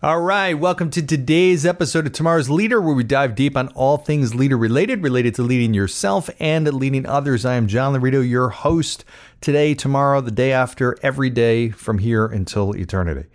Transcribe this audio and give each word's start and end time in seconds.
All 0.00 0.20
right, 0.20 0.54
welcome 0.54 0.90
to 0.90 1.02
today's 1.04 1.66
episode 1.66 2.06
of 2.06 2.12
Tomorrow's 2.12 2.48
Leader, 2.48 2.80
where 2.80 2.94
we 2.94 3.02
dive 3.02 3.34
deep 3.34 3.56
on 3.56 3.66
all 3.70 3.96
things 3.96 4.32
leader 4.32 4.56
related, 4.56 5.02
related 5.02 5.34
to 5.34 5.42
leading 5.42 5.74
yourself 5.74 6.30
and 6.38 6.72
leading 6.72 7.04
others. 7.04 7.44
I 7.44 7.54
am 7.54 7.66
John 7.66 7.94
Laurito, 7.94 8.22
your 8.22 8.48
host 8.50 9.04
today, 9.40 9.74
tomorrow, 9.74 10.20
the 10.20 10.30
day 10.30 10.52
after, 10.52 10.96
every 11.02 11.30
day 11.30 11.70
from 11.70 11.98
here 11.98 12.26
until 12.26 12.76
eternity. 12.76 13.28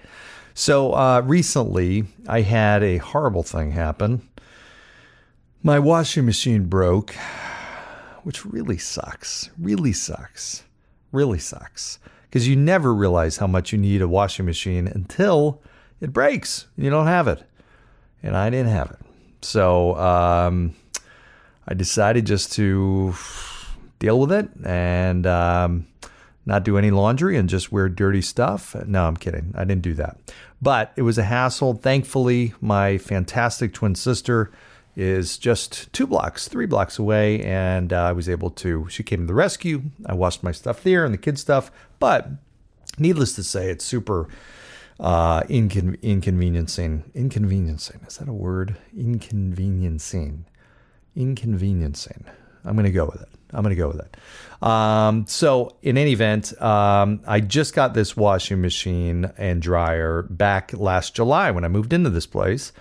So, 0.53 0.94
uh, 0.94 1.22
recently, 1.26 2.05
I 2.30 2.39
had 2.44 2.81
a 2.81 2.95
horrible 2.95 3.44
thing 3.44 3.72
happen. 3.72 4.25
My 5.64 5.80
washing 5.80 6.25
machine 6.25 6.67
broke, 6.67 7.14
which 8.23 8.45
really 8.45 8.77
sucks, 8.77 9.50
really 9.59 9.91
sucks, 9.91 10.64
really 11.11 11.39
sucks, 11.39 12.00
because 12.30 12.48
you 12.48 12.55
never 12.55 12.95
realize 12.95 13.36
how 13.36 13.47
much 13.47 13.73
you 13.73 13.78
need 13.78 14.02
a 14.02 14.08
washing 14.08 14.45
machine 14.45 14.88
until 14.88 15.61
it 16.02 16.13
breaks 16.13 16.67
you 16.77 16.89
don't 16.89 17.08
have 17.08 17.27
it. 17.27 17.44
And 18.22 18.38
I 18.38 18.49
didn't 18.49 18.72
have 18.72 18.91
it. 18.91 18.99
So 19.41 19.95
um, 19.97 20.75
I 21.67 21.73
decided 21.73 22.25
just 22.25 22.53
to 22.53 23.13
deal 24.00 24.19
with 24.19 24.31
it 24.31 24.50
and 24.63 25.27
um, 25.27 25.88
not 26.45 26.63
do 26.63 26.77
any 26.77 26.91
laundry 26.91 27.38
and 27.38 27.50
just 27.50 27.72
wear 27.72 27.89
dirty 27.89 28.22
stuff. 28.22 28.75
No, 28.85 29.05
I'm 29.05 29.17
kidding. 29.17 29.53
I 29.55 29.63
didn't 29.63 29.81
do 29.81 29.94
that. 29.95 30.17
But 30.61 30.94
it 30.95 31.02
was 31.02 31.17
a 31.17 31.23
hassle. 31.23 31.73
Thankfully, 31.73 32.53
my 32.61 32.97
fantastic 32.97 33.73
twin 33.73 33.95
sister 33.95 34.52
is 34.95 35.38
just 35.38 35.91
two 35.91 36.05
blocks, 36.05 36.47
three 36.47 36.66
blocks 36.66 37.00
away, 37.00 37.41
and 37.44 37.91
uh, 37.91 38.03
I 38.03 38.11
was 38.11 38.30
able 38.30 38.52
to. 38.52 38.88
She 38.89 39.03
came 39.03 39.22
to 39.22 39.25
the 39.25 39.33
rescue. 39.33 39.83
I 40.05 40.13
washed 40.13 40.44
my 40.44 40.52
stuff 40.52 40.83
there 40.83 41.03
and 41.03 41.13
the 41.13 41.17
kids' 41.17 41.41
stuff. 41.41 41.72
But 42.00 42.30
needless 42.97 43.33
to 43.35 43.44
say, 43.44 43.69
it's 43.69 43.83
super 43.83 44.28
uh, 44.99 45.41
incon- 45.44 46.02
inconveniencing. 46.02 47.11
Inconveniencing. 47.13 48.02
Is 48.08 48.17
that 48.17 48.27
a 48.27 48.33
word? 48.33 48.77
Inconveniencing. 48.95 50.45
Inconveniencing. 51.16 52.25
I'm 52.66 52.75
going 52.75 52.85
to 52.85 52.91
go 52.91 53.05
with 53.05 53.22
it. 53.22 53.30
I'm 53.52 53.61
going 53.61 53.75
to 53.75 53.80
go 53.80 53.88
with 53.89 54.00
it. 54.00 54.66
Um, 54.66 55.25
so, 55.27 55.75
in 55.83 55.97
any 55.97 56.13
event, 56.13 56.59
um, 56.61 57.22
I 57.27 57.39
just 57.39 57.75
got 57.75 57.94
this 57.94 58.17
washing 58.17 58.61
machine 58.61 59.31
and 59.38 59.61
dryer 59.61 60.23
back 60.23 60.73
last 60.73 61.16
July 61.16 61.52
when 61.52 61.63
I 61.63 61.67
moved 61.67 61.94
into 61.94 62.09
this 62.09 62.25
place. 62.25 62.72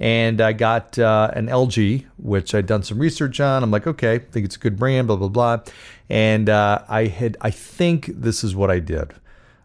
And 0.00 0.40
I 0.40 0.52
got 0.52 0.96
uh, 0.98 1.30
an 1.34 1.48
LG, 1.48 2.04
which 2.18 2.54
I'd 2.54 2.66
done 2.66 2.82
some 2.84 2.98
research 2.98 3.40
on. 3.40 3.64
I'm 3.64 3.70
like, 3.70 3.86
okay, 3.86 4.14
I 4.14 4.18
think 4.18 4.46
it's 4.46 4.54
a 4.54 4.58
good 4.60 4.78
brand, 4.78 5.08
blah, 5.08 5.16
blah, 5.16 5.28
blah. 5.28 5.60
And 6.08 6.48
uh, 6.48 6.84
I 6.88 7.06
had, 7.06 7.36
I 7.40 7.50
think 7.50 8.06
this 8.06 8.44
is 8.44 8.54
what 8.54 8.70
I 8.70 8.78
did. 8.78 9.12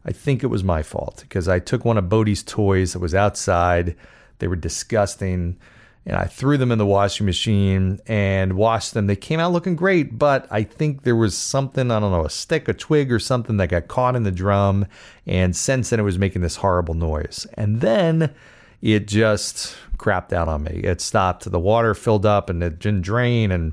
I 0.06 0.12
think 0.12 0.44
it 0.44 0.48
was 0.48 0.64
my 0.64 0.84
fault 0.84 1.20
because 1.22 1.48
I 1.48 1.60
took 1.60 1.86
one 1.86 1.98
of 1.98 2.10
Bodie's 2.10 2.44
toys 2.44 2.94
that 2.94 3.00
was 3.00 3.16
outside. 3.16 3.96
They 4.40 4.48
were 4.48 4.56
disgusting. 4.56 5.58
And 6.06 6.18
I 6.18 6.26
threw 6.26 6.58
them 6.58 6.74
in 6.74 6.80
the 6.80 6.86
washing 6.86 7.26
machine 7.26 8.02
and 8.08 8.54
washed 8.58 8.94
them. 8.94 9.08
They 9.08 9.16
came 9.16 9.40
out 9.40 9.54
looking 9.54 9.78
great, 9.78 10.20
but 10.20 10.46
I 10.52 10.64
think 10.64 11.04
there 11.04 11.16
was 11.16 11.38
something, 11.38 11.90
I 11.90 12.00
don't 12.02 12.12
know, 12.12 12.26
a 12.26 12.30
stick, 12.30 12.68
a 12.68 12.74
twig, 12.74 13.10
or 13.10 13.20
something 13.20 13.56
that 13.56 13.70
got 13.70 13.88
caught 13.88 14.18
in 14.18 14.24
the 14.24 14.32
drum. 14.32 14.86
And 15.26 15.56
since 15.56 15.90
then, 15.90 16.02
it 16.02 16.04
was 16.04 16.20
making 16.20 16.42
this 16.42 16.58
horrible 16.58 16.94
noise. 16.94 17.48
And 17.54 17.80
then 17.80 18.34
it 18.82 19.08
just 19.08 19.78
crapped 19.98 20.34
out 20.34 20.50
on 20.50 20.64
me. 20.64 20.82
It 20.84 21.00
stopped. 21.00 21.50
The 21.50 21.58
water 21.58 21.94
filled 21.94 22.26
up 22.26 22.50
and 22.50 22.62
it 22.62 22.80
didn't 22.80 23.04
drain, 23.04 23.50
and 23.50 23.72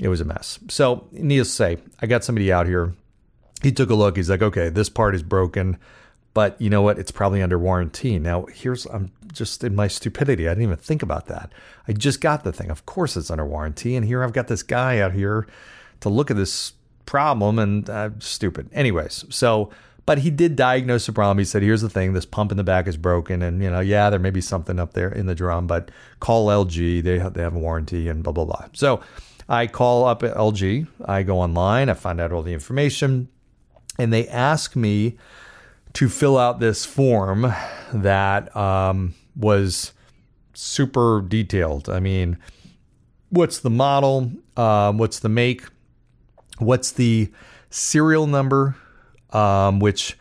it 0.00 0.08
was 0.08 0.20
a 0.20 0.24
mess. 0.24 0.58
So, 0.68 1.06
needless 1.12 1.50
to 1.50 1.54
say, 1.54 1.78
I 2.02 2.06
got 2.06 2.24
somebody 2.24 2.52
out 2.52 2.66
here 2.66 2.94
he 3.62 3.72
took 3.72 3.90
a 3.90 3.94
look. 3.94 4.16
He's 4.16 4.30
like, 4.30 4.42
okay, 4.42 4.68
this 4.68 4.88
part 4.88 5.14
is 5.14 5.22
broken, 5.22 5.78
but 6.32 6.60
you 6.60 6.70
know 6.70 6.82
what? 6.82 6.98
It's 6.98 7.10
probably 7.10 7.42
under 7.42 7.58
warranty. 7.58 8.18
Now, 8.18 8.46
here's, 8.46 8.86
I'm 8.86 9.10
just 9.32 9.64
in 9.64 9.74
my 9.74 9.88
stupidity. 9.88 10.48
I 10.48 10.52
didn't 10.52 10.64
even 10.64 10.76
think 10.76 11.02
about 11.02 11.26
that. 11.26 11.52
I 11.88 11.92
just 11.92 12.20
got 12.20 12.44
the 12.44 12.52
thing. 12.52 12.70
Of 12.70 12.86
course 12.86 13.16
it's 13.16 13.30
under 13.30 13.44
warranty. 13.44 13.96
And 13.96 14.06
here 14.06 14.22
I've 14.22 14.32
got 14.32 14.48
this 14.48 14.62
guy 14.62 14.98
out 14.98 15.12
here 15.12 15.46
to 16.00 16.08
look 16.08 16.30
at 16.30 16.36
this 16.36 16.72
problem 17.04 17.58
and 17.58 17.90
uh, 17.90 18.10
stupid. 18.20 18.70
Anyways, 18.72 19.24
so, 19.28 19.70
but 20.06 20.18
he 20.18 20.30
did 20.30 20.56
diagnose 20.56 21.06
the 21.06 21.12
problem. 21.12 21.38
He 21.38 21.44
said, 21.44 21.62
here's 21.62 21.82
the 21.82 21.90
thing 21.90 22.12
this 22.12 22.26
pump 22.26 22.52
in 22.52 22.56
the 22.56 22.64
back 22.64 22.86
is 22.86 22.96
broken. 22.96 23.42
And, 23.42 23.62
you 23.62 23.70
know, 23.70 23.80
yeah, 23.80 24.08
there 24.08 24.20
may 24.20 24.30
be 24.30 24.40
something 24.40 24.78
up 24.78 24.94
there 24.94 25.10
in 25.10 25.26
the 25.26 25.34
drum, 25.34 25.66
but 25.66 25.90
call 26.20 26.46
LG. 26.46 27.02
They 27.02 27.18
they 27.18 27.42
have 27.42 27.54
a 27.54 27.58
warranty 27.58 28.08
and 28.08 28.22
blah, 28.22 28.32
blah, 28.32 28.44
blah. 28.44 28.66
So 28.72 29.00
I 29.48 29.66
call 29.66 30.04
up 30.04 30.22
LG. 30.22 30.86
I 31.04 31.24
go 31.24 31.40
online. 31.40 31.88
I 31.88 31.94
find 31.94 32.20
out 32.20 32.32
all 32.32 32.42
the 32.42 32.54
information 32.54 33.28
and 34.00 34.12
they 34.12 34.26
ask 34.28 34.74
me 34.74 35.18
to 35.92 36.08
fill 36.08 36.38
out 36.38 36.58
this 36.58 36.86
form 36.86 37.52
that 37.92 38.54
um, 38.56 39.14
was 39.36 39.92
super 40.54 41.20
detailed. 41.20 41.90
I 41.90 42.00
mean, 42.00 42.38
what's 43.28 43.58
the 43.58 43.68
model? 43.68 44.32
Um, 44.56 44.96
what's 44.96 45.18
the 45.18 45.28
make? 45.28 45.64
What's 46.58 46.92
the 46.92 47.30
serial 47.68 48.26
number? 48.26 48.76
Um, 49.30 49.80
which 49.80 50.16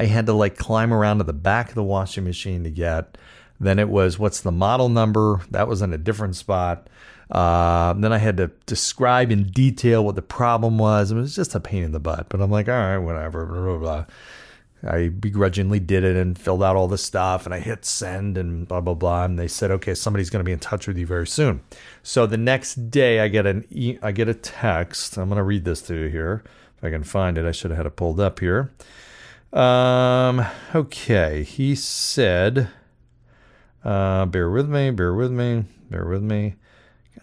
I 0.00 0.06
had 0.06 0.26
to 0.26 0.32
like 0.32 0.56
climb 0.56 0.92
around 0.92 1.18
to 1.18 1.24
the 1.24 1.32
back 1.32 1.68
of 1.68 1.74
the 1.76 1.84
washing 1.84 2.24
machine 2.24 2.64
to 2.64 2.70
get. 2.70 3.16
Then 3.62 3.78
it 3.78 3.88
was 3.88 4.18
what's 4.18 4.40
the 4.40 4.52
model 4.52 4.88
number? 4.88 5.40
That 5.50 5.68
was 5.68 5.80
in 5.80 5.92
a 5.92 5.98
different 5.98 6.36
spot. 6.36 6.88
Uh, 7.30 7.94
then 7.94 8.12
I 8.12 8.18
had 8.18 8.36
to 8.36 8.48
describe 8.66 9.30
in 9.30 9.44
detail 9.44 10.04
what 10.04 10.16
the 10.16 10.22
problem 10.22 10.76
was. 10.76 11.12
It 11.12 11.14
was 11.14 11.34
just 11.34 11.54
a 11.54 11.60
pain 11.60 11.82
in 11.82 11.92
the 11.92 12.00
butt, 12.00 12.26
but 12.28 12.42
I'm 12.42 12.50
like, 12.50 12.68
all 12.68 12.74
right, 12.74 12.98
whatever. 12.98 13.46
Blah, 13.46 13.62
blah, 13.62 13.78
blah. 13.78 14.04
I 14.84 15.08
begrudgingly 15.08 15.78
did 15.78 16.02
it 16.02 16.16
and 16.16 16.36
filled 16.36 16.62
out 16.62 16.74
all 16.74 16.88
the 16.88 16.98
stuff 16.98 17.46
and 17.46 17.54
I 17.54 17.60
hit 17.60 17.84
send 17.84 18.36
and 18.36 18.66
blah 18.66 18.80
blah 18.80 18.94
blah 18.94 19.24
and 19.24 19.38
they 19.38 19.46
said 19.46 19.70
okay 19.70 19.94
somebody's 19.94 20.28
going 20.28 20.40
to 20.40 20.44
be 20.44 20.52
in 20.52 20.58
touch 20.58 20.88
with 20.88 20.98
you 20.98 21.06
very 21.06 21.26
soon. 21.26 21.62
So 22.02 22.26
the 22.26 22.36
next 22.36 22.90
day 22.90 23.20
I 23.20 23.28
get 23.28 23.46
an 23.46 23.64
e- 23.70 23.98
I 24.02 24.10
get 24.10 24.28
a 24.28 24.34
text. 24.34 25.16
I'm 25.16 25.28
going 25.28 25.36
to 25.36 25.44
read 25.44 25.64
this 25.64 25.82
to 25.82 25.94
you 25.94 26.08
here 26.08 26.42
if 26.76 26.82
I 26.84 26.90
can 26.90 27.04
find 27.04 27.38
it. 27.38 27.46
I 27.46 27.52
should 27.52 27.70
have 27.70 27.78
had 27.78 27.86
it 27.86 27.94
pulled 27.94 28.18
up 28.18 28.40
here. 28.40 28.72
Um 29.52 30.44
okay, 30.74 31.44
he 31.44 31.76
said 31.76 32.68
uh 33.84 34.26
bear 34.26 34.50
with 34.50 34.68
me, 34.68 34.90
bear 34.90 35.14
with 35.14 35.32
me, 35.32 35.64
bear 35.90 36.06
with 36.06 36.22
me. 36.22 36.54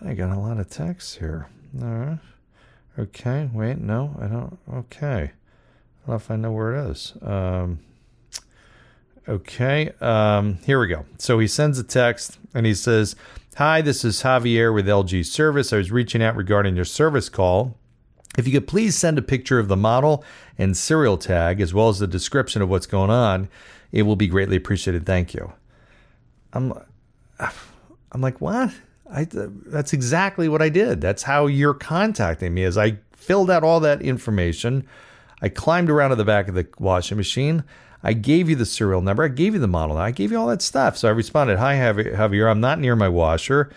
I 0.05 0.13
got 0.13 0.35
a 0.35 0.39
lot 0.39 0.59
of 0.59 0.69
text 0.69 1.17
here. 1.17 1.47
All 1.81 1.87
right. 1.87 2.19
Okay. 2.97 3.49
Wait. 3.53 3.77
No, 3.77 4.15
I 4.19 4.27
don't. 4.27 4.57
Okay. 4.73 5.31
I 5.31 6.07
don't 6.07 6.07
know 6.07 6.15
if 6.15 6.31
I 6.31 6.35
know 6.35 6.51
where 6.51 6.75
it 6.75 6.89
is. 6.91 7.13
Um, 7.21 7.79
okay. 9.27 9.91
Um, 10.01 10.59
here 10.65 10.79
we 10.79 10.87
go. 10.87 11.05
So 11.17 11.39
he 11.39 11.47
sends 11.47 11.79
a 11.79 11.83
text 11.83 12.37
and 12.53 12.65
he 12.65 12.73
says, 12.73 13.15
Hi, 13.57 13.81
this 13.81 14.05
is 14.05 14.23
Javier 14.23 14.73
with 14.73 14.87
LG 14.87 15.25
Service. 15.25 15.73
I 15.73 15.77
was 15.77 15.91
reaching 15.91 16.23
out 16.23 16.35
regarding 16.35 16.75
your 16.75 16.85
service 16.85 17.27
call. 17.27 17.75
If 18.37 18.47
you 18.47 18.53
could 18.53 18.67
please 18.67 18.95
send 18.95 19.17
a 19.17 19.21
picture 19.21 19.59
of 19.59 19.67
the 19.67 19.75
model 19.75 20.23
and 20.57 20.77
serial 20.77 21.17
tag, 21.17 21.59
as 21.59 21.73
well 21.73 21.89
as 21.89 21.99
the 21.99 22.07
description 22.07 22.61
of 22.61 22.69
what's 22.69 22.85
going 22.85 23.09
on, 23.09 23.49
it 23.91 24.03
will 24.03 24.15
be 24.15 24.27
greatly 24.27 24.55
appreciated. 24.55 25.05
Thank 25.05 25.33
you. 25.33 25.51
I'm, 26.53 26.73
I'm 28.11 28.21
like, 28.21 28.41
what? 28.41 28.73
I, 29.11 29.27
that's 29.31 29.93
exactly 29.93 30.49
what 30.49 30.61
I 30.61 30.69
did. 30.69 31.01
That's 31.01 31.23
how 31.23 31.47
you're 31.47 31.73
contacting 31.73 32.53
me. 32.53 32.63
is 32.63 32.77
I 32.77 32.97
filled 33.13 33.49
out 33.49 33.63
all 33.63 33.79
that 33.81 34.01
information, 34.01 34.87
I 35.41 35.49
climbed 35.49 35.89
around 35.89 36.11
to 36.11 36.15
the 36.15 36.25
back 36.25 36.47
of 36.47 36.55
the 36.55 36.67
washing 36.79 37.17
machine. 37.17 37.63
I 38.03 38.13
gave 38.13 38.49
you 38.49 38.55
the 38.55 38.65
serial 38.65 39.01
number. 39.01 39.23
I 39.23 39.27
gave 39.27 39.53
you 39.53 39.59
the 39.59 39.67
model. 39.67 39.97
I 39.97 40.11
gave 40.11 40.31
you 40.31 40.39
all 40.39 40.47
that 40.47 40.61
stuff. 40.61 40.97
So 40.97 41.07
I 41.07 41.11
responded, 41.11 41.59
"Hi, 41.59 41.75
Javier. 41.75 42.49
I'm 42.49 42.61
not 42.61 42.79
near 42.79 42.95
my 42.95 43.09
washer." 43.09 43.69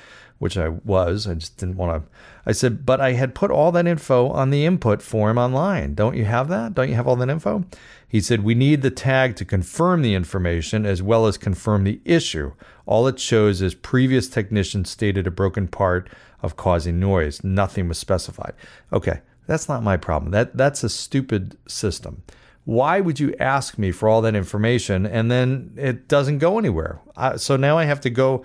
Which 0.42 0.58
I 0.58 0.70
was. 0.70 1.28
I 1.28 1.34
just 1.34 1.56
didn't 1.56 1.76
want 1.76 2.02
to. 2.02 2.10
I 2.44 2.50
said, 2.50 2.84
but 2.84 3.00
I 3.00 3.12
had 3.12 3.32
put 3.32 3.52
all 3.52 3.70
that 3.70 3.86
info 3.86 4.28
on 4.30 4.50
the 4.50 4.66
input 4.66 5.00
form 5.00 5.38
online. 5.38 5.94
Don't 5.94 6.16
you 6.16 6.24
have 6.24 6.48
that? 6.48 6.74
Don't 6.74 6.88
you 6.88 6.96
have 6.96 7.06
all 7.06 7.14
that 7.14 7.30
info? 7.30 7.64
He 8.08 8.20
said, 8.20 8.42
we 8.42 8.56
need 8.56 8.82
the 8.82 8.90
tag 8.90 9.36
to 9.36 9.44
confirm 9.44 10.02
the 10.02 10.14
information 10.14 10.84
as 10.84 11.00
well 11.00 11.28
as 11.28 11.38
confirm 11.38 11.84
the 11.84 12.00
issue. 12.04 12.54
All 12.86 13.06
it 13.06 13.20
shows 13.20 13.62
is 13.62 13.76
previous 13.76 14.26
technician 14.28 14.84
stated 14.84 15.28
a 15.28 15.30
broken 15.30 15.68
part 15.68 16.10
of 16.42 16.56
causing 16.56 16.98
noise. 16.98 17.44
Nothing 17.44 17.86
was 17.86 17.98
specified. 17.98 18.54
Okay, 18.92 19.20
That's 19.46 19.68
not 19.68 19.84
my 19.84 19.96
problem. 19.96 20.32
That 20.32 20.56
that's 20.56 20.82
a 20.82 20.88
stupid 20.88 21.56
system. 21.68 22.22
Why 22.64 23.00
would 23.00 23.18
you 23.18 23.34
ask 23.40 23.76
me 23.76 23.92
for 23.92 24.08
all 24.08 24.22
that 24.22 24.34
information 24.36 25.04
and 25.06 25.30
then 25.30 25.72
it 25.76 26.08
doesn't 26.08 26.38
go 26.38 26.58
anywhere? 26.58 27.00
I, 27.16 27.36
so 27.36 27.56
now 27.56 27.76
I 27.78 27.84
have 27.84 28.00
to 28.02 28.10
go 28.10 28.44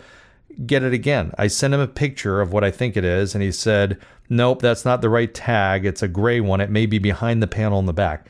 get 0.65 0.83
it 0.83 0.93
again. 0.93 1.33
I 1.37 1.47
sent 1.47 1.73
him 1.73 1.79
a 1.79 1.87
picture 1.87 2.41
of 2.41 2.51
what 2.51 2.63
I 2.63 2.71
think 2.71 2.97
it 2.97 3.05
is, 3.05 3.35
and 3.35 3.43
he 3.43 3.51
said, 3.51 3.99
Nope, 4.29 4.61
that's 4.61 4.85
not 4.85 5.01
the 5.01 5.09
right 5.09 5.33
tag. 5.33 5.85
It's 5.85 6.03
a 6.03 6.07
gray 6.07 6.41
one. 6.41 6.59
It 6.59 6.69
may 6.69 6.85
be 6.85 6.99
behind 6.99 7.41
the 7.41 7.47
panel 7.47 7.79
in 7.79 7.85
the 7.85 7.93
back. 7.93 8.27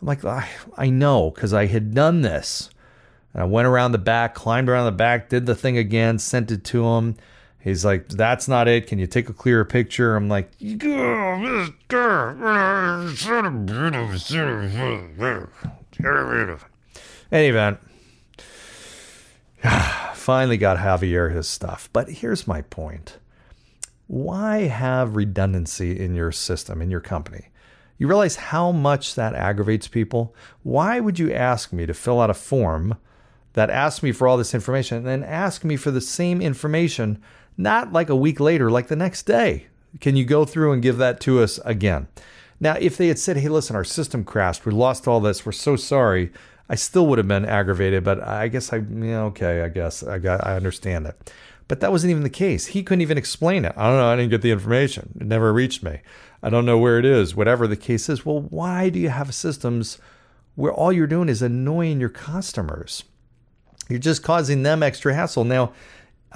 I'm 0.00 0.06
like, 0.08 0.24
I, 0.24 0.48
I 0.76 0.90
know 0.90 1.30
because 1.30 1.54
I 1.54 1.66
had 1.66 1.94
done 1.94 2.22
this. 2.22 2.70
And 3.32 3.42
I 3.42 3.46
went 3.46 3.68
around 3.68 3.92
the 3.92 3.98
back, 3.98 4.34
climbed 4.34 4.68
around 4.68 4.86
the 4.86 4.92
back, 4.92 5.28
did 5.28 5.46
the 5.46 5.54
thing 5.54 5.78
again, 5.78 6.18
sent 6.18 6.50
it 6.50 6.64
to 6.64 6.84
him. 6.84 7.16
He's 7.60 7.84
like, 7.84 8.08
That's 8.08 8.48
not 8.48 8.68
it. 8.68 8.86
Can 8.86 8.98
you 8.98 9.06
take 9.06 9.28
a 9.28 9.32
clearer 9.32 9.64
picture? 9.64 10.16
I'm 10.16 10.28
like, 10.28 10.50
Any 17.32 17.48
event, 17.48 17.80
finally 20.26 20.56
got 20.56 20.78
Javier 20.78 21.32
his 21.32 21.46
stuff. 21.46 21.88
But 21.92 22.10
here's 22.10 22.48
my 22.48 22.62
point 22.62 23.18
why 24.08 24.62
have 24.62 25.14
redundancy 25.14 26.00
in 26.00 26.16
your 26.16 26.32
system, 26.32 26.82
in 26.82 26.90
your 26.90 27.00
company? 27.00 27.50
You 27.96 28.08
realize 28.08 28.34
how 28.34 28.72
much 28.72 29.14
that 29.14 29.36
aggravates 29.36 29.86
people? 29.86 30.34
Why 30.64 30.98
would 30.98 31.20
you 31.20 31.32
ask 31.32 31.72
me 31.72 31.86
to 31.86 31.94
fill 31.94 32.20
out 32.20 32.28
a 32.28 32.34
form 32.34 32.96
that 33.52 33.70
asks 33.70 34.02
me 34.02 34.10
for 34.10 34.26
all 34.26 34.36
this 34.36 34.52
information 34.52 34.98
and 34.98 35.06
then 35.06 35.22
ask 35.22 35.62
me 35.62 35.76
for 35.76 35.92
the 35.92 36.00
same 36.00 36.42
information, 36.42 37.22
not 37.56 37.92
like 37.92 38.08
a 38.08 38.16
week 38.16 38.40
later, 38.40 38.68
like 38.68 38.88
the 38.88 38.96
next 38.96 39.26
day? 39.26 39.68
Can 40.00 40.16
you 40.16 40.24
go 40.24 40.44
through 40.44 40.72
and 40.72 40.82
give 40.82 40.98
that 40.98 41.20
to 41.20 41.40
us 41.40 41.60
again? 41.64 42.08
Now, 42.58 42.74
if 42.80 42.96
they 42.96 43.06
had 43.06 43.20
said, 43.20 43.36
hey, 43.36 43.48
listen, 43.48 43.76
our 43.76 43.84
system 43.84 44.24
crashed, 44.24 44.66
we 44.66 44.72
lost 44.72 45.06
all 45.06 45.20
this, 45.20 45.46
we're 45.46 45.52
so 45.52 45.76
sorry, 45.76 46.32
I 46.68 46.74
still 46.74 47.06
would 47.06 47.18
have 47.18 47.28
been 47.28 47.44
aggravated, 47.44 48.02
but 48.04 48.22
I 48.22 48.48
guess 48.48 48.72
I, 48.72 48.78
yeah, 48.78 49.22
okay, 49.24 49.62
I 49.62 49.68
guess 49.68 50.02
I 50.02 50.18
got, 50.18 50.46
I 50.46 50.56
understand 50.56 51.06
it. 51.06 51.32
But 51.68 51.80
that 51.80 51.90
wasn't 51.90 52.10
even 52.10 52.22
the 52.22 52.30
case. 52.30 52.66
He 52.66 52.82
couldn't 52.82 53.02
even 53.02 53.18
explain 53.18 53.64
it. 53.64 53.72
I 53.76 53.88
don't 53.88 53.96
know. 53.96 54.08
I 54.08 54.16
didn't 54.16 54.30
get 54.30 54.42
the 54.42 54.52
information. 54.52 55.16
It 55.20 55.26
never 55.26 55.52
reached 55.52 55.82
me. 55.82 56.00
I 56.42 56.50
don't 56.50 56.66
know 56.66 56.78
where 56.78 56.98
it 56.98 57.04
is, 57.04 57.34
whatever 57.34 57.66
the 57.66 57.76
case 57.76 58.08
is. 58.08 58.24
Well, 58.24 58.40
why 58.40 58.88
do 58.88 58.98
you 58.98 59.08
have 59.08 59.34
systems 59.34 59.98
where 60.54 60.72
all 60.72 60.92
you're 60.92 61.06
doing 61.06 61.28
is 61.28 61.42
annoying 61.42 61.98
your 61.98 62.08
customers? 62.08 63.04
You're 63.88 63.98
just 63.98 64.22
causing 64.22 64.62
them 64.62 64.82
extra 64.82 65.14
hassle. 65.14 65.44
Now, 65.44 65.72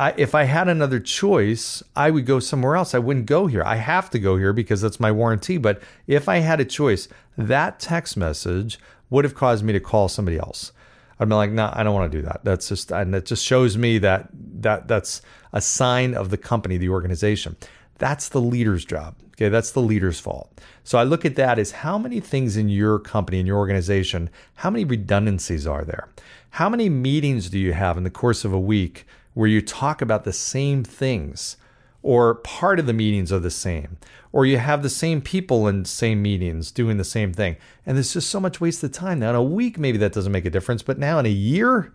I, 0.00 0.14
if 0.17 0.35
I 0.35 0.44
had 0.44 0.67
another 0.67 0.99
choice, 0.99 1.82
I 1.94 2.11
would 2.11 2.25
go 2.25 2.41
somewhere 2.41 2.75
else. 2.75 2.94
I 2.94 2.99
wouldn't 2.99 3.26
go 3.26 3.49
here. 3.49 3.62
I 3.62 3.76
have 3.76 4.08
to 4.11 4.19
go 4.19 4.38
here 4.38 4.55
because 4.55 4.81
that's 4.81 4.99
my 4.99 5.12
warranty. 5.12 5.58
But 5.58 5.82
if 6.06 6.26
I 6.26 6.38
had 6.38 6.58
a 6.58 6.64
choice, 6.64 7.06
that 7.37 7.79
text 7.79 8.17
message 8.17 8.79
would 9.11 9.25
have 9.25 9.35
caused 9.35 9.62
me 9.62 9.75
to 9.75 9.81
call 9.81 10.08
somebody 10.08 10.38
else. 10.38 10.73
I'd 11.19 11.29
be 11.29 11.35
like, 11.35 11.50
no, 11.50 11.67
nah, 11.67 11.75
I 11.76 11.82
don't 11.82 11.94
want 11.94 12.11
to 12.11 12.19
do 12.19 12.25
that. 12.25 12.41
That's 12.44 12.67
just, 12.67 12.91
and 12.91 13.14
it 13.14 13.26
just 13.26 13.44
shows 13.44 13.76
me 13.76 13.99
that 13.99 14.31
that 14.62 14.88
that's 14.88 15.20
a 15.52 15.61
sign 15.61 16.14
of 16.14 16.31
the 16.31 16.38
company, 16.38 16.79
the 16.79 16.88
organization. 16.88 17.58
That's 17.99 18.31
the 18.31 18.41
leader's 18.41 18.87
job. 18.87 19.17
Okay, 19.32 19.50
that's 19.50 19.73
the 19.73 19.82
leader's 19.82 20.19
fault. 20.19 20.50
So 20.82 20.97
I 20.97 21.02
look 21.02 21.26
at 21.26 21.37
that 21.37 21.58
as 21.58 21.73
how 21.73 21.99
many 21.99 22.20
things 22.20 22.56
in 22.56 22.70
your 22.70 22.99
company, 22.99 23.38
in 23.38 23.44
your 23.44 23.58
organization, 23.58 24.31
how 24.55 24.70
many 24.70 24.87
redundancies 24.87 25.67
are 25.67 25.85
there? 25.85 26.08
How 26.50 26.70
many 26.70 26.88
meetings 26.88 27.50
do 27.50 27.58
you 27.58 27.75
have 27.75 27.99
in 27.99 28.05
the 28.05 28.11
course 28.11 28.47
of 28.47 28.55
a 28.55 28.61
week 28.61 29.06
where 29.35 29.49
you 29.49 29.61
talk 29.61 30.03
about 30.03 30.25
the 30.25 30.32
same 30.32 30.85
things? 30.85 31.56
or 32.03 32.37
part 32.37 32.79
of 32.79 32.87
the 32.87 32.93
meetings 32.93 33.32
are 33.32 33.38
the 33.38 33.50
same, 33.50 33.99
or 34.32 34.47
you 34.47 34.56
have 34.59 34.82
the 34.82 34.88
same 34.88 35.21
people 35.21 35.69
in 35.69 35.85
same 35.85 36.23
meetings 36.23 36.71
doing 36.71 36.97
the 36.97 37.05
same 37.05 37.32
thing. 37.32 37.56
And 37.85 37.97
there's 37.97 38.12
just 38.12 38.31
so 38.31 38.41
much 38.41 38.61
waste 38.61 38.82
of 38.82 38.93
time. 38.93 39.19
Now, 39.19 39.31
in 39.31 39.37
a 39.37 39.43
week, 39.43 39.79
maybe 39.79 39.99
that 39.99 40.12
doesn't 40.12 40.32
make 40.32 40.47
a 40.47 40.50
difference, 40.50 40.82
but 40.82 40.99
now 40.99 41.19
in 41.19 41.27
a 41.27 41.31
year 41.31 41.93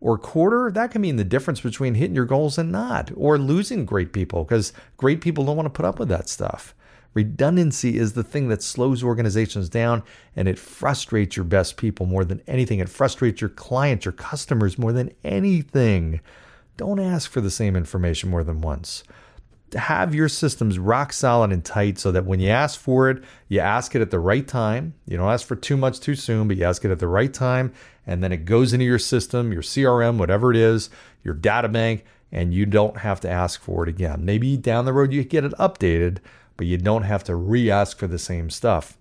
or 0.00 0.18
quarter, 0.18 0.70
that 0.70 0.90
can 0.90 1.02
mean 1.02 1.16
the 1.16 1.24
difference 1.24 1.60
between 1.60 1.94
hitting 1.94 2.16
your 2.16 2.24
goals 2.24 2.58
and 2.58 2.72
not, 2.72 3.10
or 3.16 3.38
losing 3.38 3.84
great 3.84 4.12
people 4.12 4.44
because 4.44 4.72
great 4.96 5.20
people 5.20 5.44
don't 5.44 5.56
want 5.56 5.66
to 5.66 5.70
put 5.70 5.86
up 5.86 5.98
with 5.98 6.08
that 6.08 6.28
stuff. 6.28 6.74
Redundancy 7.12 7.96
is 7.96 8.14
the 8.14 8.24
thing 8.24 8.48
that 8.48 8.62
slows 8.62 9.04
organizations 9.04 9.68
down 9.68 10.02
and 10.34 10.48
it 10.48 10.58
frustrates 10.58 11.36
your 11.36 11.44
best 11.44 11.76
people 11.76 12.06
more 12.06 12.24
than 12.24 12.42
anything. 12.48 12.80
It 12.80 12.88
frustrates 12.88 13.40
your 13.40 13.50
clients, 13.50 14.04
your 14.04 14.12
customers 14.12 14.78
more 14.78 14.92
than 14.92 15.12
anything. 15.22 16.20
Don't 16.76 17.00
ask 17.00 17.30
for 17.30 17.40
the 17.40 17.50
same 17.50 17.76
information 17.76 18.30
more 18.30 18.44
than 18.44 18.60
once 18.60 19.04
have 19.76 20.14
your 20.14 20.28
systems 20.28 20.78
rock 20.78 21.12
solid 21.12 21.52
and 21.52 21.64
tight 21.64 21.98
so 21.98 22.12
that 22.12 22.24
when 22.24 22.40
you 22.40 22.48
ask 22.48 22.78
for 22.78 23.10
it, 23.10 23.22
you 23.48 23.60
ask 23.60 23.94
it 23.94 24.02
at 24.02 24.10
the 24.10 24.18
right 24.18 24.46
time. 24.46 24.94
You 25.06 25.16
don't 25.16 25.30
ask 25.30 25.46
for 25.46 25.56
too 25.56 25.76
much 25.76 26.00
too 26.00 26.14
soon, 26.14 26.48
but 26.48 26.56
you 26.56 26.64
ask 26.64 26.84
it 26.84 26.90
at 26.90 26.98
the 26.98 27.08
right 27.08 27.32
time. 27.32 27.72
And 28.06 28.22
then 28.22 28.32
it 28.32 28.44
goes 28.44 28.72
into 28.72 28.84
your 28.84 28.98
system, 28.98 29.52
your 29.52 29.62
CRM, 29.62 30.18
whatever 30.18 30.50
it 30.50 30.56
is, 30.56 30.90
your 31.22 31.34
data 31.34 31.68
bank, 31.68 32.04
and 32.30 32.52
you 32.52 32.66
don't 32.66 32.98
have 32.98 33.20
to 33.20 33.30
ask 33.30 33.60
for 33.60 33.82
it 33.82 33.88
again. 33.88 34.24
Maybe 34.24 34.56
down 34.56 34.84
the 34.84 34.92
road 34.92 35.12
you 35.12 35.24
get 35.24 35.44
it 35.44 35.52
updated, 35.52 36.18
but 36.56 36.66
you 36.66 36.78
don't 36.78 37.02
have 37.02 37.24
to 37.24 37.36
re 37.36 37.70
ask 37.70 37.98
for 37.98 38.06
the 38.06 38.18
same 38.18 38.50
stuff 38.50 38.98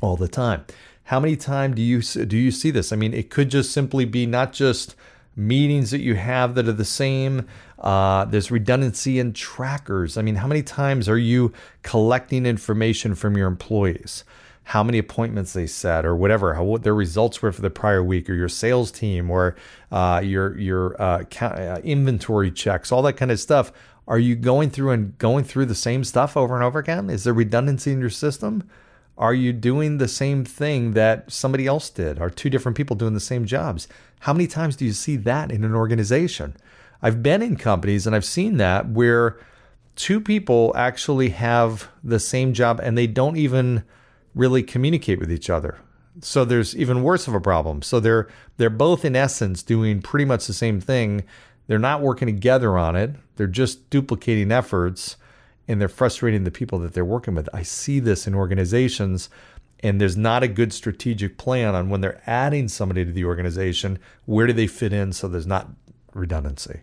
all 0.00 0.16
the 0.16 0.28
time. 0.28 0.64
How 1.04 1.20
many 1.20 1.36
times 1.36 1.76
do 1.76 1.82
you 1.82 2.00
do 2.02 2.36
you 2.36 2.50
see 2.50 2.70
this? 2.70 2.92
I 2.92 2.96
mean, 2.96 3.12
it 3.12 3.30
could 3.30 3.50
just 3.50 3.72
simply 3.72 4.04
be 4.04 4.26
not 4.26 4.52
just 4.52 4.94
meetings 5.36 5.90
that 5.90 6.00
you 6.00 6.14
have 6.14 6.54
that 6.54 6.68
are 6.68 6.72
the 6.72 6.84
same. 6.84 7.46
Uh, 7.78 8.24
there's 8.26 8.50
redundancy 8.50 9.18
in 9.18 9.32
trackers. 9.32 10.16
I 10.16 10.22
mean, 10.22 10.36
how 10.36 10.46
many 10.46 10.62
times 10.62 11.08
are 11.08 11.18
you 11.18 11.52
collecting 11.82 12.46
information 12.46 13.14
from 13.14 13.36
your 13.36 13.48
employees? 13.48 14.24
How 14.64 14.84
many 14.84 14.98
appointments 14.98 15.54
they 15.54 15.66
set, 15.66 16.06
or 16.06 16.14
whatever, 16.14 16.54
how, 16.54 16.62
what 16.62 16.84
their 16.84 16.94
results 16.94 17.42
were 17.42 17.50
for 17.50 17.62
the 17.62 17.70
prior 17.70 18.02
week, 18.02 18.30
or 18.30 18.34
your 18.34 18.48
sales 18.48 18.92
team, 18.92 19.28
or 19.28 19.56
uh, 19.90 20.20
your 20.24 20.56
your 20.56 21.02
uh, 21.02 21.24
uh 21.40 21.80
inventory 21.82 22.52
checks, 22.52 22.92
all 22.92 23.02
that 23.02 23.14
kind 23.14 23.32
of 23.32 23.40
stuff. 23.40 23.72
Are 24.06 24.20
you 24.20 24.36
going 24.36 24.70
through 24.70 24.90
and 24.90 25.18
going 25.18 25.44
through 25.44 25.66
the 25.66 25.74
same 25.74 26.04
stuff 26.04 26.36
over 26.36 26.54
and 26.54 26.62
over 26.62 26.78
again? 26.78 27.10
Is 27.10 27.24
there 27.24 27.32
redundancy 27.32 27.92
in 27.92 28.00
your 28.00 28.10
system? 28.10 28.68
Are 29.22 29.34
you 29.34 29.52
doing 29.52 29.98
the 29.98 30.08
same 30.08 30.44
thing 30.44 30.94
that 30.94 31.30
somebody 31.30 31.64
else 31.64 31.90
did? 31.90 32.18
Are 32.18 32.28
two 32.28 32.50
different 32.50 32.76
people 32.76 32.96
doing 32.96 33.14
the 33.14 33.20
same 33.20 33.44
jobs? 33.44 33.86
How 34.18 34.32
many 34.32 34.48
times 34.48 34.74
do 34.74 34.84
you 34.84 34.92
see 34.92 35.14
that 35.14 35.52
in 35.52 35.62
an 35.62 35.76
organization? 35.76 36.56
I've 37.00 37.22
been 37.22 37.40
in 37.40 37.54
companies 37.54 38.04
and 38.04 38.16
I've 38.16 38.24
seen 38.24 38.56
that 38.56 38.88
where 38.88 39.38
two 39.94 40.20
people 40.20 40.72
actually 40.74 41.28
have 41.28 41.88
the 42.02 42.18
same 42.18 42.52
job 42.52 42.80
and 42.82 42.98
they 42.98 43.06
don't 43.06 43.36
even 43.36 43.84
really 44.34 44.64
communicate 44.64 45.20
with 45.20 45.30
each 45.30 45.48
other. 45.48 45.78
So 46.20 46.44
there's 46.44 46.76
even 46.76 47.04
worse 47.04 47.28
of 47.28 47.34
a 47.34 47.40
problem. 47.40 47.82
So 47.82 48.00
they're 48.00 48.28
they're 48.56 48.70
both 48.70 49.04
in 49.04 49.14
essence 49.14 49.62
doing 49.62 50.02
pretty 50.02 50.24
much 50.24 50.48
the 50.48 50.52
same 50.52 50.80
thing. 50.80 51.22
They're 51.68 51.78
not 51.78 52.02
working 52.02 52.26
together 52.26 52.76
on 52.76 52.96
it. 52.96 53.14
They're 53.36 53.46
just 53.46 53.88
duplicating 53.88 54.50
efforts 54.50 55.16
and 55.68 55.80
they're 55.80 55.88
frustrating 55.88 56.44
the 56.44 56.50
people 56.50 56.78
that 56.80 56.94
they're 56.94 57.04
working 57.04 57.34
with. 57.34 57.48
I 57.52 57.62
see 57.62 58.00
this 58.00 58.26
in 58.26 58.34
organizations, 58.34 59.28
and 59.80 60.00
there's 60.00 60.16
not 60.16 60.42
a 60.42 60.48
good 60.48 60.72
strategic 60.72 61.38
plan 61.38 61.74
on 61.74 61.88
when 61.88 62.00
they're 62.00 62.22
adding 62.26 62.68
somebody 62.68 63.04
to 63.04 63.12
the 63.12 63.24
organization, 63.24 63.98
where 64.24 64.46
do 64.46 64.52
they 64.52 64.66
fit 64.66 64.92
in 64.92 65.12
so 65.12 65.28
there's 65.28 65.46
not 65.46 65.70
redundancy. 66.14 66.80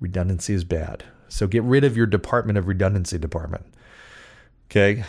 Redundancy 0.00 0.54
is 0.54 0.64
bad. 0.64 1.04
So 1.28 1.46
get 1.46 1.62
rid 1.62 1.84
of 1.84 1.96
your 1.96 2.06
Department 2.06 2.58
of 2.58 2.68
Redundancy 2.68 3.18
department. 3.18 3.66
Okay? 4.70 5.04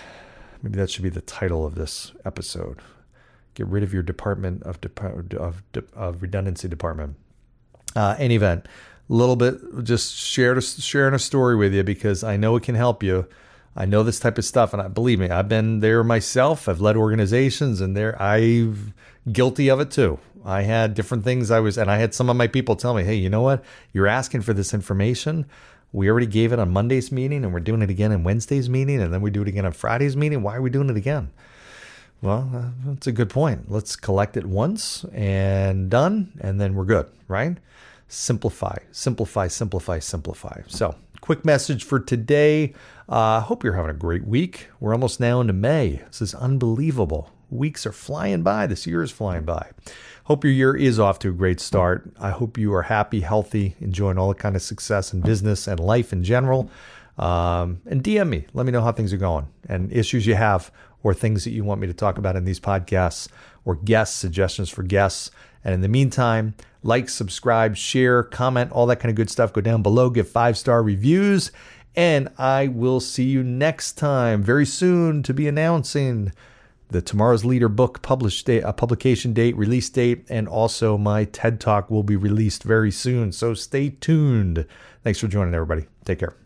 Maybe 0.61 0.77
that 0.77 0.89
should 0.89 1.03
be 1.03 1.09
the 1.09 1.21
title 1.21 1.65
of 1.65 1.75
this 1.75 2.13
episode. 2.23 2.79
Get 3.53 3.67
rid 3.67 3.83
of 3.83 3.93
your 3.93 4.03
Department 4.03 4.63
of, 4.63 4.79
of, 5.37 5.63
of 5.93 6.21
Redundancy 6.21 6.67
department. 6.67 7.15
Uh, 7.95 8.15
any 8.19 8.35
event, 8.35 8.67
little 9.13 9.35
bit, 9.35 9.83
just 9.83 10.15
shared 10.15 10.63
sharing 10.63 11.13
a 11.13 11.19
story 11.19 11.55
with 11.55 11.73
you 11.73 11.83
because 11.83 12.23
I 12.23 12.37
know 12.37 12.55
it 12.55 12.63
can 12.63 12.75
help 12.75 13.03
you. 13.03 13.27
I 13.75 13.85
know 13.85 14.03
this 14.03 14.19
type 14.19 14.37
of 14.37 14.45
stuff, 14.45 14.71
and 14.71 14.81
I 14.81 14.87
believe 14.87 15.19
me, 15.19 15.29
I've 15.29 15.49
been 15.49 15.81
there 15.81 16.03
myself. 16.03 16.69
I've 16.69 16.79
led 16.79 16.95
organizations, 16.95 17.81
and 17.81 17.95
there 17.95 18.19
I've 18.21 18.93
guilty 19.31 19.69
of 19.69 19.79
it 19.79 19.91
too. 19.91 20.19
I 20.45 20.61
had 20.61 20.93
different 20.93 21.23
things 21.23 21.51
I 21.51 21.59
was, 21.59 21.77
and 21.77 21.91
I 21.91 21.97
had 21.97 22.13
some 22.13 22.29
of 22.29 22.37
my 22.37 22.47
people 22.47 22.75
tell 22.75 22.93
me, 22.93 23.03
"Hey, 23.03 23.15
you 23.15 23.29
know 23.29 23.41
what? 23.41 23.63
You're 23.91 24.07
asking 24.07 24.41
for 24.41 24.53
this 24.53 24.73
information. 24.73 25.45
We 25.91 26.09
already 26.09 26.27
gave 26.27 26.53
it 26.53 26.59
on 26.59 26.71
Monday's 26.71 27.11
meeting, 27.11 27.43
and 27.43 27.53
we're 27.53 27.59
doing 27.59 27.81
it 27.81 27.89
again 27.89 28.11
in 28.11 28.23
Wednesday's 28.23 28.69
meeting, 28.69 29.01
and 29.01 29.13
then 29.13 29.21
we 29.21 29.29
do 29.29 29.41
it 29.41 29.47
again 29.47 29.65
on 29.65 29.71
Friday's 29.71 30.15
meeting. 30.15 30.41
Why 30.41 30.55
are 30.55 30.61
we 30.61 30.69
doing 30.69 30.89
it 30.89 30.97
again?" 30.97 31.29
Well, 32.21 32.49
uh, 32.55 32.69
that's 32.85 33.07
a 33.07 33.11
good 33.11 33.29
point. 33.29 33.69
Let's 33.69 33.95
collect 33.95 34.37
it 34.37 34.45
once 34.45 35.05
and 35.13 35.89
done, 35.89 36.31
and 36.39 36.61
then 36.61 36.75
we're 36.75 36.85
good, 36.85 37.07
right? 37.27 37.57
Simplify, 38.07 38.77
simplify, 38.91 39.47
simplify, 39.47 39.99
simplify. 39.99 40.61
So, 40.67 40.95
quick 41.21 41.45
message 41.45 41.83
for 41.83 41.99
today. 41.99 42.73
I 43.09 43.37
uh, 43.37 43.41
hope 43.41 43.63
you're 43.63 43.73
having 43.73 43.91
a 43.91 43.95
great 43.95 44.25
week. 44.25 44.67
We're 44.79 44.93
almost 44.93 45.19
now 45.19 45.41
into 45.41 45.53
May. 45.53 46.01
This 46.07 46.21
is 46.21 46.35
unbelievable. 46.35 47.31
Weeks 47.49 47.85
are 47.85 47.91
flying 47.91 48.41
by. 48.41 48.67
This 48.67 48.87
year 48.87 49.03
is 49.03 49.11
flying 49.11 49.43
by. 49.43 49.71
Hope 50.25 50.43
your 50.43 50.53
year 50.53 50.75
is 50.75 50.99
off 50.99 51.19
to 51.19 51.29
a 51.29 51.33
great 51.33 51.59
start. 51.59 52.11
I 52.19 52.31
hope 52.31 52.57
you 52.57 52.73
are 52.73 52.83
happy, 52.83 53.21
healthy, 53.21 53.75
enjoying 53.79 54.17
all 54.17 54.29
the 54.29 54.35
kind 54.35 54.55
of 54.55 54.61
success 54.61 55.13
in 55.13 55.21
business 55.21 55.67
and 55.67 55.79
life 55.79 56.11
in 56.11 56.23
general. 56.23 56.69
Um, 57.17 57.81
and 57.85 58.03
DM 58.03 58.29
me. 58.29 58.45
Let 58.53 58.65
me 58.65 58.71
know 58.71 58.81
how 58.81 58.91
things 58.91 59.13
are 59.13 59.17
going 59.17 59.47
and 59.69 59.91
issues 59.91 60.25
you 60.25 60.35
have 60.35 60.71
or 61.03 61.13
things 61.13 61.43
that 61.43 61.51
you 61.51 61.63
want 61.63 61.79
me 61.79 61.87
to 61.87 61.93
talk 61.93 62.17
about 62.17 62.35
in 62.35 62.43
these 62.43 62.59
podcasts 62.59 63.27
or 63.63 63.75
guests, 63.75 64.17
suggestions 64.17 64.69
for 64.69 64.83
guests. 64.83 65.31
And 65.63 65.73
in 65.73 65.81
the 65.81 65.87
meantime, 65.87 66.55
like, 66.85 67.09
subscribe, 67.09 67.75
share, 67.75 68.21
comment, 68.23 68.71
all 68.71 68.85
that 68.85 68.99
kind 68.99 69.09
of 69.09 69.15
good 69.15 69.29
stuff. 69.29 69.51
Go 69.51 69.59
down 69.59 69.81
below, 69.81 70.09
give 70.09 70.29
five 70.29 70.57
star 70.57 70.83
reviews. 70.83 71.51
And 71.95 72.29
I 72.37 72.67
will 72.67 72.99
see 72.99 73.23
you 73.23 73.43
next 73.43 73.93
time, 73.93 74.43
very 74.43 74.65
soon, 74.65 75.23
to 75.23 75.33
be 75.33 75.47
announcing 75.47 76.31
the 76.89 77.01
Tomorrow's 77.01 77.43
Leader 77.43 77.69
book 77.69 78.01
published 78.01 78.45
date, 78.45 78.61
a 78.61 78.73
publication 78.73 79.33
date, 79.33 79.57
release 79.57 79.89
date, 79.89 80.25
and 80.29 80.47
also 80.47 80.97
my 80.97 81.25
TED 81.25 81.59
Talk 81.59 81.89
will 81.89 82.03
be 82.03 82.15
released 82.15 82.63
very 82.63 82.91
soon. 82.91 83.31
So 83.31 83.53
stay 83.55 83.89
tuned. 83.89 84.67
Thanks 85.03 85.19
for 85.19 85.27
joining, 85.27 85.55
everybody. 85.55 85.87
Take 86.05 86.19
care. 86.19 86.44